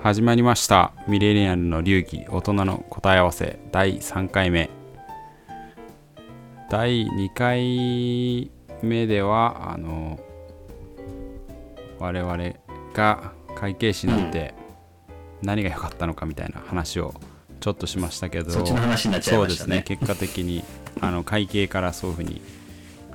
[0.00, 0.92] 始まりました。
[1.08, 4.70] ミレニアルの流儀大人の答え合わせ第3回目。
[6.70, 10.20] 第2回目ではあの
[11.98, 12.36] 我々
[12.94, 14.54] が会計士になって
[15.42, 17.12] 何が良かったのかみたいな話を
[17.58, 19.82] ちょっとしましたけど、そっちの話になっちゃいそうですましたねね。
[19.82, 20.62] 結果的に
[21.00, 22.40] あの会計からそういうふうに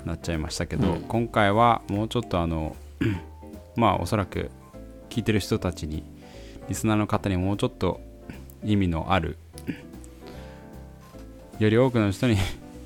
[0.04, 1.02] なっちゃいましたけど、うん。
[1.04, 2.76] 今回はもうちょっとあの
[3.78, 4.52] まあおそらく
[5.10, 6.04] 聞いてる人たちに
[6.70, 8.02] リスナーの方にもうちょっと
[8.64, 9.38] 意味のある
[11.60, 12.38] より多くの人に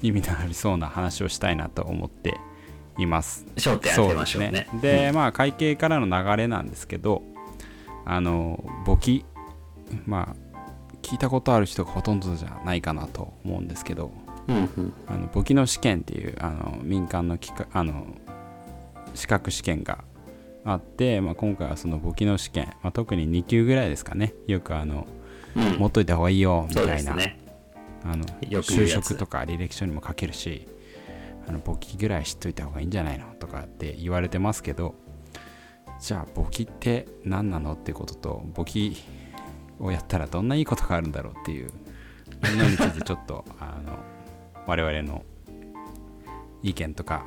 [0.01, 2.37] 意味のありそうな話をしたいなと思って
[2.97, 3.45] います。
[3.55, 4.67] 焦点当てましょうね。
[4.71, 7.23] そうですで、まあ会計からの流れなんですけど
[8.05, 9.25] あの簿記
[10.05, 10.57] まあ
[11.01, 14.11] 聞いたことある人がほとんどじゃないかなと思うんですけど
[14.47, 14.93] うんうん。
[15.07, 17.37] あの簿記の試験っていうあの民間の
[17.73, 18.07] あの
[19.13, 20.03] 資格試験が
[20.67, 24.33] あって、まあ、今回はその簿記の試験、まあ、特に2級ぐらいですかね。
[24.47, 25.07] よくあの
[25.55, 25.63] うん。
[25.79, 27.39] 持っといた方がいいよみたいな、ね。
[28.03, 30.67] あの就職とか履歴書にも書けるし
[31.47, 34.95] あの簿記ぐらい知っといた方がいいんじゃないのとかって言われてますけど
[35.99, 38.97] じゃあ簿記って何なのってことと簿記
[39.79, 41.71] をやったらどんないいことがあるんだろうっていうも
[42.63, 43.99] のについてちょっと あの
[44.67, 45.23] 我々の
[46.63, 47.25] 意見とか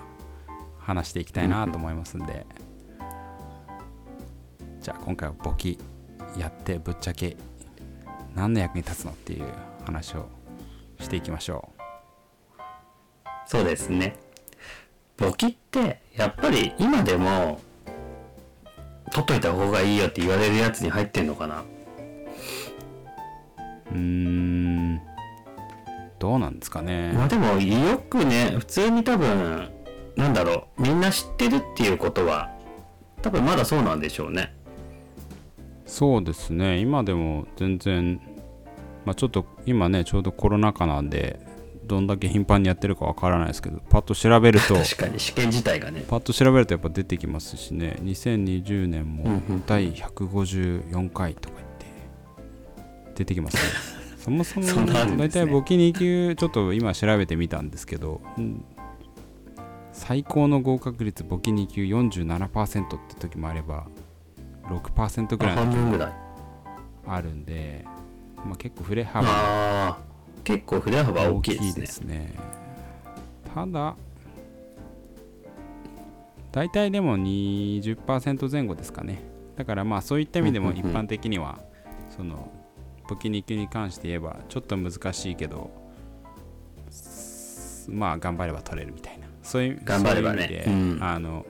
[0.78, 2.46] 話していきたいなと思いますんで
[4.80, 5.78] じゃあ今回は簿記
[6.38, 7.36] やってぶっちゃけ
[8.34, 9.44] 何の役に立つのっていう
[9.84, 10.28] 話を
[10.98, 11.68] していきましょ
[13.46, 14.16] そうですね。
[15.16, 17.60] 簿記ってやっぱり今でも
[19.10, 21.60] 取っといた方がいいよって言われるやつに入ってんのかな？
[21.60, 21.64] う
[23.92, 25.00] うーん。
[26.18, 27.12] どうなんですかね。
[27.12, 29.68] まあでもよくね普通に多分
[30.16, 32.50] なんだろうみんな知ってるっていうことは
[33.20, 34.54] 多分まだそうなんでしょうね
[35.90, 36.78] そうですね。
[36.78, 38.20] 今でも全然
[39.04, 41.40] まあちょっと今ねちょうどコロナ禍なんで
[41.84, 46.04] どんだけ頻繁にやってるかわからないですけどパッと調べると 確かに試験自体がね。
[46.08, 47.98] パッと調べるとやっぱ出てきますしね。
[48.04, 51.86] 2020年うんもうん第154回とか言って
[53.16, 53.62] 出てきますね。
[54.20, 54.66] そもそも
[55.16, 58.64] 大体簿記2級ちょっと今調べてみたんですけど、うん
[59.92, 63.86] 最高の合格率簿記2級47%って時もあれば
[64.70, 66.12] 6%ぐらい半分ぐらい。
[67.06, 67.84] あるんで、
[68.36, 69.98] まあ、結構振れ幅ああ
[70.44, 72.14] 結構振れ幅大きいですね。
[72.14, 72.34] ね。
[73.54, 73.96] ただ
[76.52, 79.22] 大体でも20%前後ですかね。
[79.56, 81.58] だからまあそういった意味でも一般的には
[82.16, 82.50] その
[83.08, 85.70] 簿記2級に関して言えばちょっと難しいけど
[86.90, 89.26] すまあ頑張れば取れるみたいな。
[89.42, 90.64] そういう頑張ればね。
[90.66, 90.98] うん。
[91.00, 91.44] あの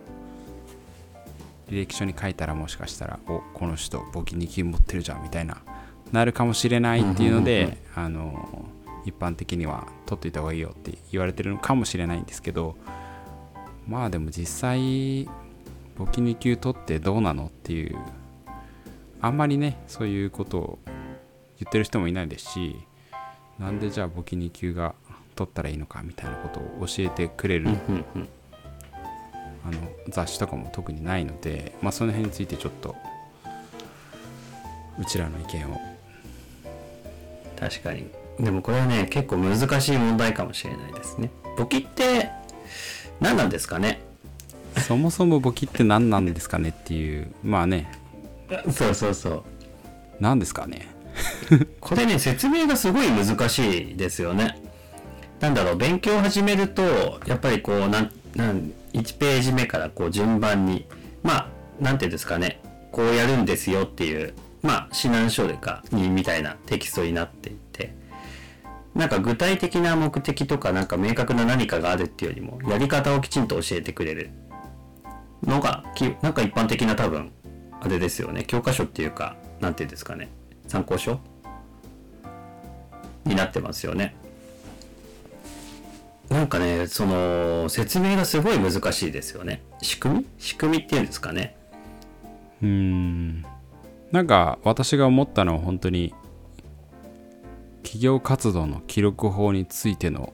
[1.71, 5.63] 履歴書に書いたらもしかしたらおこの人簿記2級持ってるじゃんみたいな
[6.13, 8.65] なるかもしれないっていうので、あの
[9.05, 12.77] 一般的には取っといた方がいいよって言われてるのかもしれないんですけど
[13.87, 15.29] まあでも実際
[15.97, 17.97] 簿記2級取ってどうなのっていう
[19.21, 20.79] あんまりねそういうことを
[21.59, 22.77] 言ってる人もいないですし
[23.59, 24.95] なんでじゃあ簿記2級が
[25.35, 27.69] 取ったらいいのかみたいなことを教えてくれる
[29.67, 29.77] あの
[30.09, 32.95] 雑誌とかも特にないので、まあ、その辺についてちょっと
[34.99, 35.81] うちらの意見を。
[37.59, 38.07] 確かに。
[38.39, 41.31] でもこれはね結構難しい問題かもしれないですね。
[41.59, 42.31] 簿記って
[43.21, 44.01] 何なんですかね？
[44.79, 47.91] そもそも簿記って何なんですかねっていうまあね。
[48.71, 49.43] そうそうそう。
[50.21, 50.89] 何ですかね？
[51.81, 54.59] これね説明がすごい難しいですよね。
[55.41, 60.87] なんだろう勉強を始めるとやっぱりこうなんなん1ページ目からこう順番に
[61.23, 61.49] まあ
[61.81, 62.61] なんていうんですかね
[62.93, 67.95] こうやるんですよっていうまあ指南書でかにみたいなテキストになっていて
[68.95, 74.31] なんか具体的な目的とかなんか明確な何かがあるっていうよりもやり方をきちんと教えてくれる。
[75.43, 75.85] のが
[76.21, 77.33] なんか一般的な多分
[77.81, 78.45] あれですよね。
[78.45, 80.29] 教科書っていうかなんていうんですかね。
[80.67, 81.19] 参考書？
[83.25, 84.15] になってますよね。
[86.41, 89.61] なんかねその説明がすごい難しいですよね。
[89.83, 90.27] 仕組み？
[90.39, 91.55] 仕組みっていうんですかね。
[92.63, 93.45] うーん。
[94.11, 96.15] なんか私が思ったのは本当に
[97.83, 100.33] 企業活動の記録法についての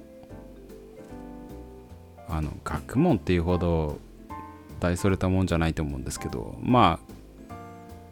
[2.29, 3.99] あの学問っていうほど
[4.79, 7.01] 大それたもんじゃないと思うんですけどま
[7.51, 7.55] あ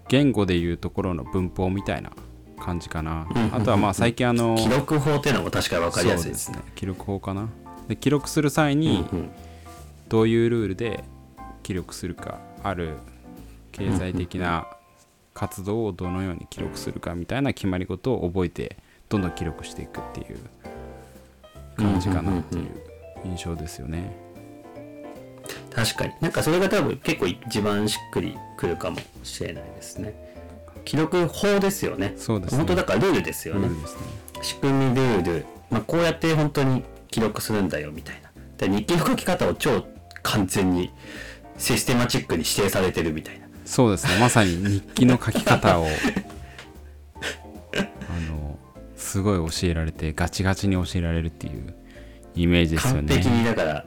[0.08, 2.11] 言語でいうところの文法みたいな
[2.58, 3.29] 感じかな。
[3.52, 6.58] あとはまあ最近あの記録法っていうのも確かに分かりやすいですね。
[6.75, 7.49] 記録法かな
[7.89, 9.05] で記録する際に
[10.09, 11.05] どういうルールで
[11.63, 12.97] 記録するかある
[13.73, 14.67] 経済的な
[15.35, 18.77] 活動をどのように記録するかみたいな決まり事を覚えて
[19.09, 20.39] どんどん記録していくっていう
[21.77, 22.71] 感じかなっていう
[23.25, 24.17] 印象ですよね。
[25.75, 26.13] 確かに。
[26.21, 30.15] なんかそれが多分結構一番しっくりくるかもしれないですね。
[30.85, 32.15] 記録法ですよね。
[32.17, 32.59] そうですね。
[32.59, 33.69] 本当だからルールですよね。
[33.69, 33.75] ね。
[34.43, 38.32] 仕組みルール、まあ、こうやって本当に記録するんだよみたいな。
[38.58, 39.84] で日記の書き方を超
[40.25, 40.90] 完全に
[41.58, 43.46] システマチックに指定されてるみたいな。
[43.64, 44.19] そうですね。
[44.19, 45.90] まさに日記の書き方を あ
[48.28, 48.58] の
[48.96, 51.72] すごい教えられてガチガチに教えられるっていう
[52.34, 53.87] イメージですよ完璧ねにだから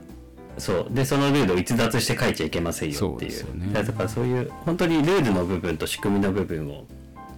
[0.56, 0.94] そう。
[0.94, 3.58] でそのルールを逸脱して書いちゃいけませんよっていう。
[3.58, 3.74] ね。
[3.74, 6.86] だからそういう本当にルールの部分と仕組みの部分を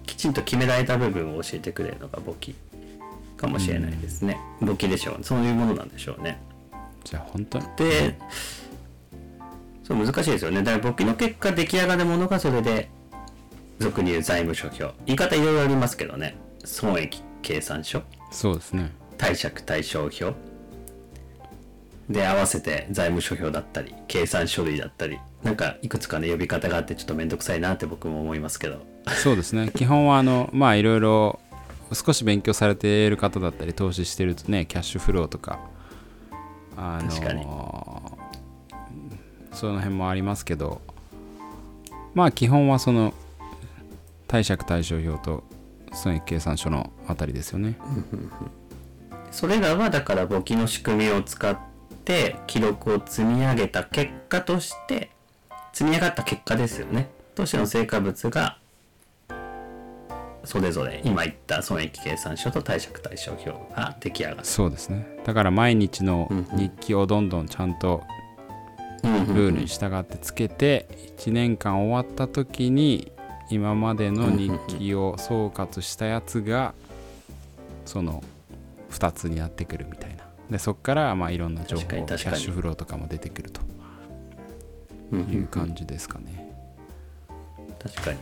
[0.05, 2.55] きちんと決められた部分を教えてくれるのが簿記
[3.41, 4.37] かもしれないですね。
[4.61, 5.23] 簿記でしょう。
[5.23, 6.39] そういうものなんでしょうね。
[7.03, 7.65] じゃあ本当に。
[7.75, 8.17] で
[9.83, 10.61] そう難しいですよね。
[10.63, 12.89] だから簿記の結果出来上がるものがそれで
[13.79, 14.95] 俗に言う財務諸表。
[15.05, 16.37] 言い方いろいろありますけどね。
[16.63, 18.03] 損益計算書。
[18.31, 18.91] そうですね。
[19.17, 20.33] 貸借対照表。
[22.09, 25.19] で合わせて財務諸表だったり計算書類だったり。
[25.43, 28.85] なんかいくつかね呼び方があってちょっと面倒くさいなって僕も思いますけど。
[29.07, 29.71] そうですね。
[29.75, 31.39] 基本はあのまあいろいろ
[31.93, 35.59] 少し勉強されている方だったり投資してるとねキャッシュフローとか
[36.77, 38.19] あの
[39.51, 40.81] その辺もありますけど
[42.13, 43.13] まあ基本はその
[44.27, 45.43] 貸借対照表と
[45.93, 47.77] 損益計算書のあたりですよね。
[49.29, 51.57] それらはだから簿記の仕組みを使っ
[52.05, 55.11] て記録を積み上げた結果として
[55.73, 57.09] 積み上がった結果ですよね。
[57.35, 58.57] としての成果物が
[60.43, 65.07] それぞれ今言った損益計算書と貸借対照表が出来上がるそうですね。
[65.23, 68.03] だから毎日の日記をどんどんちゃんと
[69.03, 73.11] ルールに従ってつけて1年間終わった時に
[73.49, 76.73] 今までの日記を総括したやつが
[77.85, 78.23] その
[78.91, 80.23] 2つになってくるみたいな。
[80.49, 83.61] でそこからまあいろんな情報キャッシュフローとかも出てくると
[85.15, 86.51] いう感じですかね。
[87.79, 88.19] 確かに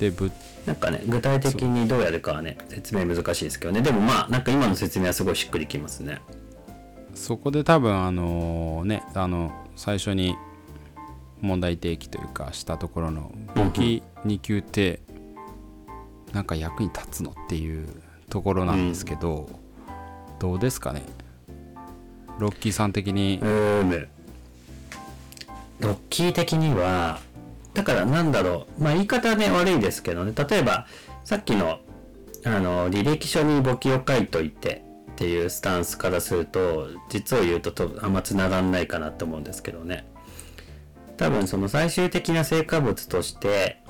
[0.00, 0.32] でぶ
[0.64, 3.82] なんかね具体的にどうやるかはね説明難しいですけどね。
[3.82, 6.22] でもまあなんか今の説明はすごいしっくりきますね。
[7.14, 10.36] そこで多分あのねあの最初に
[11.42, 15.00] 問題提起というかしたところの簿記2級って
[16.32, 17.86] なんか役に立つのっていう
[18.30, 19.50] ところなんですけど、
[20.38, 21.02] どうですかね？
[22.38, 23.38] ロッキーさん的に。
[23.40, 23.48] ロ
[25.92, 27.20] ッキー的には
[27.74, 28.82] だからなんだろう。
[28.82, 30.32] まあ言い方ね悪いですけどね。
[30.36, 30.86] 例えば
[31.24, 31.80] さっきの
[32.44, 40.06] あの履歴書に簿記を書いといてっていうスタンスからすると実を言うととあんまつながんないかなと思うんですけどね。
[41.16, 43.82] 多分その最終的な成果物として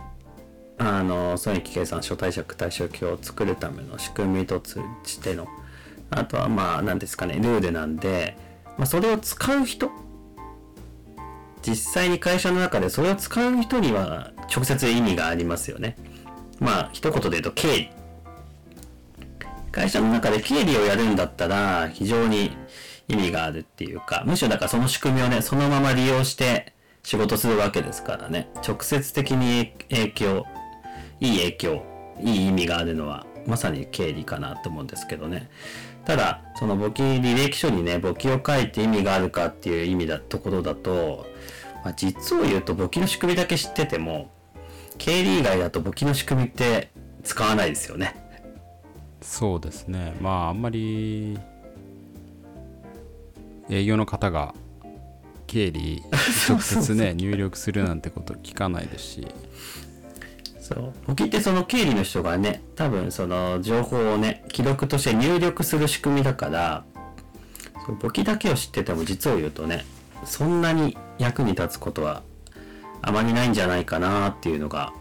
[0.78, 4.60] あの損益計算書貸借対照表を作るための仕組みと
[5.04, 5.46] しての
[6.10, 8.36] あとはまあ何ですかねルールなんで、
[8.76, 9.90] まあ、それを使う人
[11.66, 15.96] 実際に会社の中でそれを使う人には直接意味がありますよね。
[16.58, 17.90] まあ一言で言うと経理。
[19.72, 22.56] 会社の中で経理をやるんだったら非常に
[23.06, 28.50] 意味があるっていうかむしろだからその仕組みをねそのまま利用して仕事するわけですからね。
[28.66, 30.46] 直接的に影響
[31.20, 31.82] いい影響
[32.22, 35.48] いい意味があるのはまさに経理かなと思うんですけどね。
[36.10, 41.24] ただその簿記履歴書にね簿記を書いて意味があるかっていう意味だところだと、
[41.84, 44.28] まあ、実を言うと簿記の仕組みだけ知ってても
[44.98, 46.90] 経理以外だと簿記の仕組みって
[47.22, 48.16] 使わないですよね。
[49.22, 50.16] そうですね。
[50.20, 51.38] まああんまり
[53.68, 54.52] 営業の方が
[55.46, 56.02] 経理
[56.48, 59.28] 直接ね 入力するなんてこと聞かないですし
[60.72, 60.92] そう。
[61.06, 66.84] 簿記ってその経理の人がね多分その情報をね記録として入力する仕組みだから
[67.86, 69.84] そう簿記だけを知ってても実を言うとね
[70.24, 72.22] そんなに役に立つことは
[73.02, 74.92] あまりないんじゃないかなっていうのが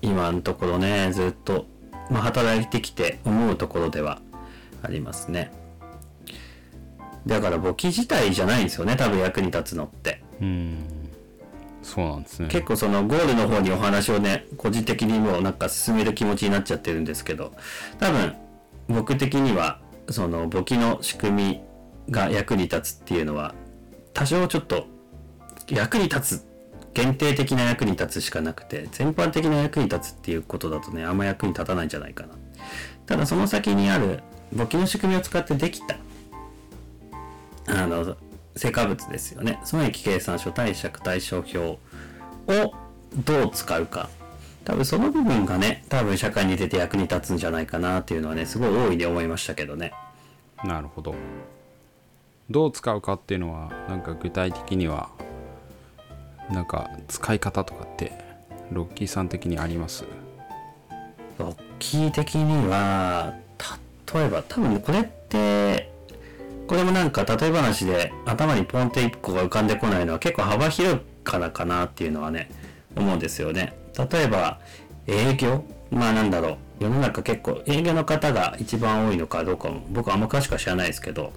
[0.00, 1.66] 今のところねずっと、
[2.10, 4.20] まあ、働いてきて思うところでは
[4.82, 5.52] ありますね。
[7.26, 10.22] だから簿記自体じゃないんですよね多分役に立つのって。
[10.40, 10.97] うん。
[11.88, 12.48] そうなんですね。
[12.48, 17.54] 結構そのゴールの方にお話をね個人的にもうなんか進める気持ちになっちゃってるんですけど
[17.98, 18.34] 多分
[18.88, 19.80] 僕的には
[20.10, 21.60] その簿記の仕組み
[22.10, 23.54] が役に立つっていうのは
[24.12, 24.86] 多少ちょっと
[25.68, 26.46] 役に立つ
[26.92, 32.34] 限定的な役に立つしかなくて全般的な役に立つっていうことだとねあんま役に立たないんじゃないかな。
[33.06, 34.20] ただその先にある
[34.52, 35.96] 簿記の仕組みを使ってできた。
[37.66, 38.16] あの
[38.58, 39.60] 成果物ですよね。
[39.64, 41.78] 損益計算書貸借対照表を
[43.24, 44.10] どう使うか。
[44.64, 49.92] 多分その部分がね多分社会に出て役に立つんじゃないかなっていうのはねすごい大いに思いましたけどね。
[50.62, 51.14] なるほど。
[52.50, 55.08] どう使うかっていうのはなんか具体的には
[56.50, 58.12] なんか使い方とかって
[58.72, 60.04] ロッキーさん的にあります？
[61.38, 63.34] ロッキー的には
[64.12, 65.90] 例えば多分これって
[66.68, 72.50] これもなんか例え話で頭にポンって1個が浮かんでこないのは結構幅広いからかなっていうのはね
[72.94, 73.72] 思うんですよね。
[74.10, 74.60] 例えば
[75.06, 75.64] 営業？
[75.90, 76.56] まあなんだろう。
[76.84, 81.32] 世の中結構営業の方が一番多いのかどうかも僕はあんま詳しくは知らないですけど、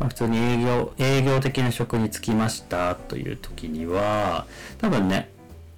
[0.00, 4.46] まあ、普通に営業営業的な職に就きましたという時には
[4.78, 5.30] 多分ね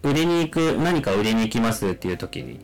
[0.02, 2.60] 売りに行く何か売りに行きますっていう時に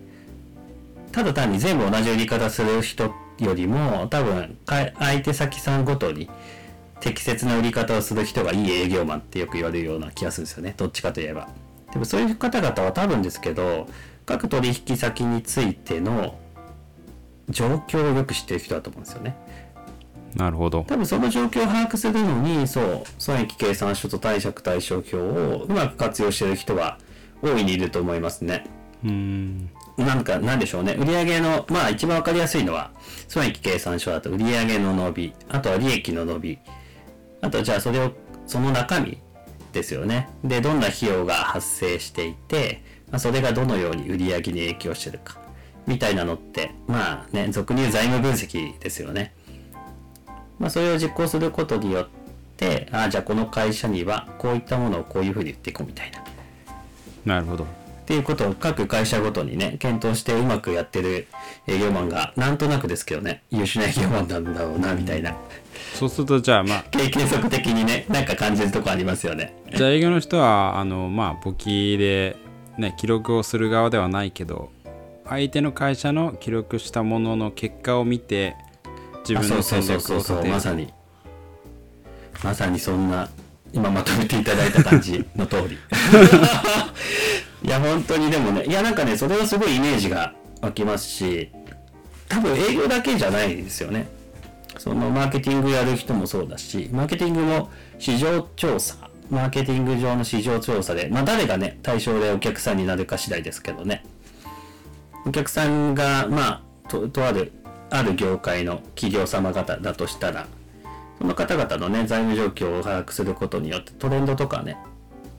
[1.12, 6.28] ただ単に全部同じ売り方する人ってよりも多分相手先さんごとに
[7.00, 10.74] 適切な売り方をする人がいい営業マンってよく言われるような気がするんですよね。
[10.76, 11.48] どっちかといえば。
[11.92, 13.86] でもそういう方々は多分ですけど
[14.24, 16.38] 各取引先についての
[17.48, 19.36] 状況をよく知ってる人だと思うんですよね。
[20.34, 20.84] なるほど。
[20.86, 26.98] 多分その状況を把握するのにそう損益計算書と貸借対照表をうまく活用してる人は
[27.42, 28.66] 大いにいると思いますね。
[29.04, 30.94] うんなんか、なんでしょうね。
[30.94, 32.90] 売上の、まあ一番わかりやすいのは、
[33.28, 36.58] 損益計算書だと売上の伸び、あとは利益の伸び、
[37.40, 38.12] あとじゃあそれを、
[38.46, 39.18] その中身
[39.72, 40.28] ですよね。
[40.44, 45.38] で、どんな費用が発生していて、まあ、それがどのように売上に影響してるか、
[45.86, 49.34] みたいなのって、まあね、俗に言う財務分析ですよね。
[50.58, 52.08] まあそれを実行することによっ
[52.56, 56.24] て、ああ、じゃあこの会社にはこういったものをこういうふうに売っていこうみたいな。
[57.24, 57.85] なるほど。
[58.06, 61.26] っていうことを各会社ごとにね、検討してうまくやってる
[61.66, 65.34] 営業マンが、なんとなくですけどね、優秀な営業マンなんだろうな、みたいな。
[65.92, 69.56] そうすると、じゃあまあ、経験則的にね、なんか感じるとこありますよね。
[69.74, 72.36] じゃあ営業の人は、あの、まあ、簿記で、
[72.78, 74.70] ね、記録をする側ではないけど、
[75.24, 78.54] 相手の会社の記録したものの結果を見て、
[79.28, 80.48] 自分の戦略を立てる。
[80.48, 80.92] まさに。
[82.44, 83.28] まさにそんな、
[83.72, 85.76] 今まとめていただいた感じの通り。
[87.66, 91.50] いや、本当にでもね、いや、なんかね、それはすごいイメージが湧きますし、
[92.28, 94.06] 多分営業だけじゃないですよね。
[94.78, 97.68] そのマーケティングやる人もそうだし、マーケティングの
[97.98, 104.04] 市場調査、マーケティング上の市場調査で、まあ誰がね、対象でお客さんになるか次第ですけどね。
[105.26, 107.50] お客さんが、まあ、と、とある、
[107.90, 110.46] ある業界の企業様方だとしたら、
[111.18, 114.76] その方々のね、財務状況を把握することによってトレンドとかね、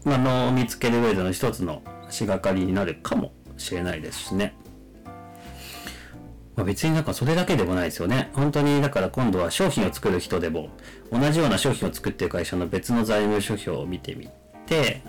[0.03, 4.55] まあのを見つける上での一つの足がかりになるかもしれないですしね。
[6.55, 8.31] まあ、別になんかそれだけでもないですよね。
[8.33, 10.69] 本当にだから今度は商品を作る人でも
[11.11, 14.27] 同じような商品を作ってる会社の別の財務諸表を見てみ
[14.65, 15.03] て、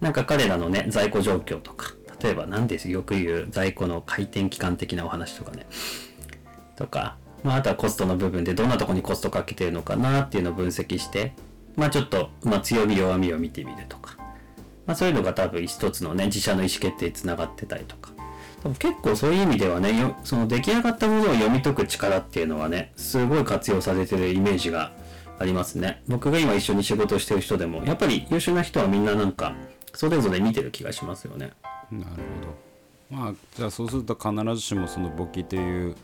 [0.00, 5.66] なんか彼らのね、在庫状況とか、例えば何ですよく言う在庫の回転期間的なお話とかね、
[6.74, 11.34] とか、まあ、あとはコストの部分でどんなとこにコストかけてるのかなっていうのを分析して、
[11.76, 14.16] まあちょっと、まあ強み弱みを見てみるとか、
[14.90, 18.10] まあ、そういうのが多分一つのね自社の意思決定につながってたりとか。
[18.60, 24.92] 多分結構そういう意味ではねその出来上がったものを読み解く力っていうのはねすごい活用されてるイメージが
[25.38, 26.02] ありますね。
[26.08, 29.54] 僕が今一緒に仕事してる人でもやっぱり優秀な人はみんななんか
[29.94, 31.52] それぞれ見てる気がしますよね。
[31.92, 32.04] なる
[33.10, 33.16] ほど。
[33.16, 35.94] まあじゃあそうすると必ずしもその簿記という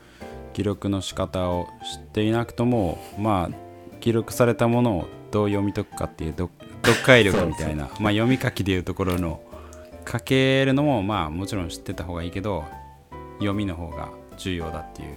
[0.52, 6.50] 記録の仕方を知っていなくともまあ記録されたものをどう読み解くかっていう読
[7.05, 9.43] 解力みたいなまあ、読み書きでいうところの
[10.11, 12.64] 書けるのもまあもちろん知ってた方がいいけど
[13.35, 15.09] 読みの方が重要だっていう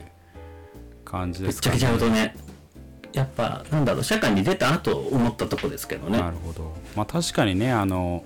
[1.06, 1.72] 感じですかね。
[1.72, 2.36] ぶっちゃけちゃうとね
[3.14, 6.20] やっぱなんだろう社会に出た後思ったとこですけどね。
[6.20, 6.76] なるほど。
[6.98, 8.26] まあ確かにねあの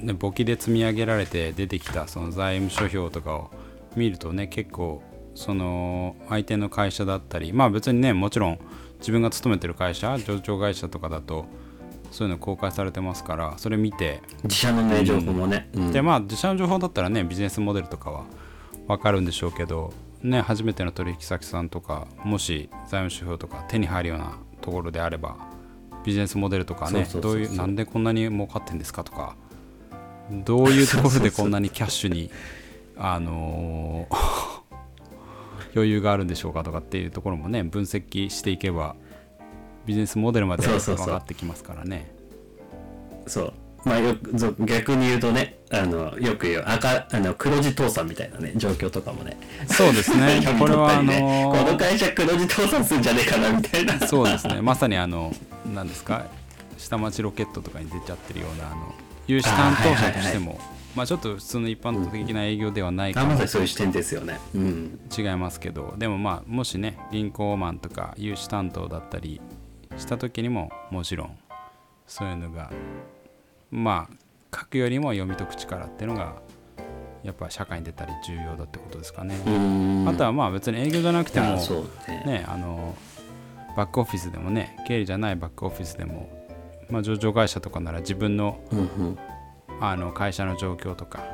[0.00, 3.50] ね簿記で積み上げられて出てきたその財務諸表とかを
[3.94, 5.02] 見るとね結構
[5.34, 8.58] その相手の会社だったりまあ別にねもちろん
[8.98, 11.46] 自分が勤めてる会社上場会社とかだと
[12.10, 18.24] そういうの公開されてますからそれ見て自社のね情報もね、うん、でまあ自社の情報だったらねビジネスモデルとかは
[18.86, 25.36] 分かるんでしょうけどね初めての取引先さんとかもし財務指標とか手に入るようなところであれば
[26.04, 29.36] ビジネスモデルとかねどういうなんでこんなに儲かってんですかとか
[30.30, 32.30] どういうところでこんなにキャッシュに
[32.96, 34.55] あのー
[35.76, 38.96] 余裕があるんでしょうかとかっていうところもね分析していけば
[39.84, 42.12] ビジネスモデルまで分かってきますからね。
[43.26, 43.52] そう。
[43.84, 44.16] まあよ
[44.58, 49.36] 逆に言うとねあのよく言う赤あの黒字倒産みたいなね状況とかもね。
[49.68, 50.40] そうですね。
[50.40, 50.56] ね。
[50.58, 54.06] これはあのー、この会社黒字倒産するんじゃねえかなみたいな。
[54.06, 54.60] そうですね。
[54.60, 55.32] まさにあの
[55.72, 56.26] 何ですか
[56.78, 58.92] 下町ロケットとかに出ちゃってるようなあの
[59.28, 60.58] 融資担当者としても
[60.96, 64.40] まあちょっと普通の一般的な営業ではないかもあまさにそういう視点ですよね。
[64.54, 64.98] うん。
[65.16, 65.94] 違いますけど。
[65.98, 69.42] でもまあもしね銀行マンとか融資担当だったり
[69.98, 71.38] した時にももちろん
[72.06, 72.72] そういうのが
[73.70, 76.36] まあ書くよりも読み解く力っていうのが
[77.22, 80.08] やっぱ社会に出たり重要だってことですかね、うん。
[80.08, 82.22] あとはまあ別に営業じゃなくてもあそうね。
[82.24, 82.96] ねあの
[83.76, 86.30] バックオフィスでもね経理じゃないバックオフィスでも、
[86.88, 89.18] まあ、上場会社とかなら自分のうんうん
[89.80, 91.24] あの会社の状況とか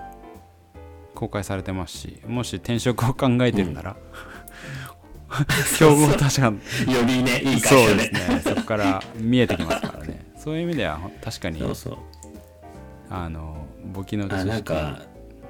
[1.14, 3.96] 公開されてますしもし転職を考えてるなら、
[5.78, 6.52] 競合他社よ
[7.06, 8.08] りねいいそう会社で。
[8.08, 8.40] ですね。
[8.44, 10.32] そこから見えてきますからね。
[10.36, 11.98] そういう意味では確かにそうそう。
[13.10, 15.02] あの簿記の知あ識なんか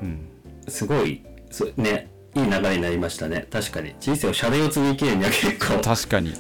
[0.03, 0.29] うん、
[0.69, 3.47] すごいそうねいい流れになりましたね。
[3.51, 3.95] 確かに。
[4.01, 5.81] 人生をシャレオツに生きるには結構。
[5.83, 6.35] 確かに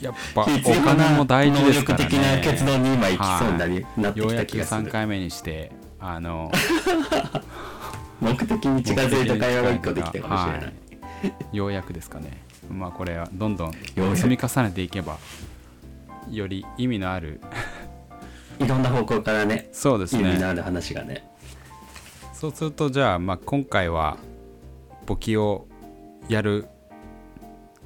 [0.00, 2.04] やっぱお金も大事ですからね。
[2.04, 6.50] 能力的な決断に今行きそうになり、なってきようやく3た気がする回目にしてあの
[8.20, 10.72] 目的に近づいた会話が一個できたかもしれない、は
[11.52, 11.56] い。
[11.56, 12.42] ようやくですかね。
[12.70, 14.16] まあこれはどんどんようやく。
[14.16, 15.18] 積み重ねていけば
[16.30, 17.40] より意味のある
[18.58, 20.30] いろんな方向からねそうですね。
[20.30, 21.24] 意味のある話がね。
[22.32, 24.16] そうするとじゃあ、まあ、今回は
[25.04, 25.66] 簿記を
[26.28, 26.68] やる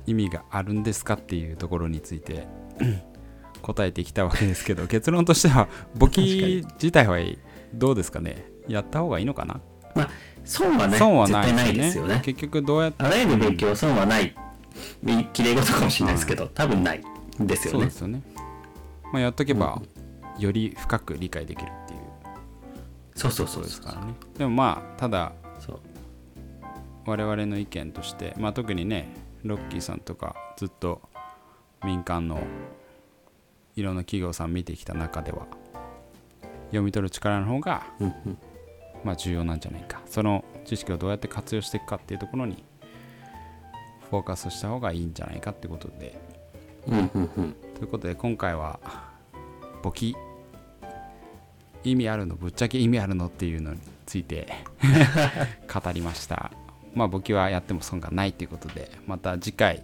[0.07, 2.47] 意味があるんですかっていうところについて
[3.63, 7.19] 答えてきたわけですけど結論としては簿記自体は
[7.73, 8.45] どうですかね？
[8.69, 9.61] やった方がいいのかな、
[9.95, 10.11] まあ
[10.45, 12.21] 損はね損はない絶対ないでですすよね。
[12.25, 13.03] 結局どうやって？
[13.05, 14.35] あらゆる勉強損はない。
[15.33, 17.03] きれい事かもしれないですけど、多分ない
[17.41, 17.79] ですよね。
[17.79, 18.23] そうですよね、
[19.13, 19.81] まあ、やっとけば
[20.39, 22.01] より深く理解できるっていう。
[23.15, 24.15] そうそうそうですからね。
[24.37, 25.33] でもまあただ
[27.07, 29.09] 我々の意見として、まあ、特にね
[29.45, 31.03] ロッキーさんとかずっと
[31.85, 32.41] 民間の
[33.77, 35.47] いろんな企業さん見てきた中では
[36.69, 37.87] 読み取る力の方が、
[39.05, 40.03] まあ、重要なんじゃないか。
[40.07, 42.65] その知識をどうやって活用していくかっていうところに
[44.11, 46.19] フォーカスした方がいいんじゃないかってことで。
[46.87, 46.91] と
[47.83, 48.81] いうことで今回は
[49.83, 50.17] 簿記。
[51.85, 54.49] 意味あるのぶっちゃけ意味あるのっていうのについて
[55.73, 56.51] 語りました
[56.95, 59.83] まあ簿記はやっても損がないということでまた次回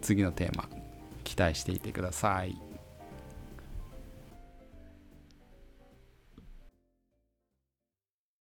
[0.00, 0.68] 次のテーマ
[1.24, 2.71] 期待していてください。